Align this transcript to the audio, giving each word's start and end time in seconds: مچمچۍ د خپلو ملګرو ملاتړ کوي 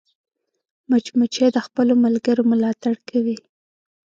مچمچۍ 0.89 1.47
د 1.53 1.57
خپلو 1.65 1.93
ملګرو 2.03 2.41
ملاتړ 2.51 2.93
کوي 3.09 3.37